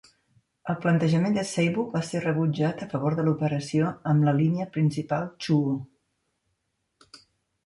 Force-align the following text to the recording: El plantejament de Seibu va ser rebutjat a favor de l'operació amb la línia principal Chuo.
El 0.71 0.77
plantejament 0.85 1.35
de 1.37 1.43
Seibu 1.49 1.83
va 1.91 2.01
ser 2.07 2.21
rebutjat 2.23 2.81
a 2.85 2.87
favor 2.93 3.17
de 3.19 3.27
l'operació 3.27 3.91
amb 4.13 4.27
la 4.29 4.35
línia 4.39 4.67
principal 4.79 5.29
Chuo. 5.47 5.77